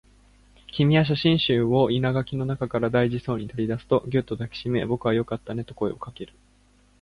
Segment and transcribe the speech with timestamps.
[0.71, 6.33] 君は写真集を生垣の中から大事そうに取り出すと、ぎゅっと抱きしめ、僕はよかったねと声をかける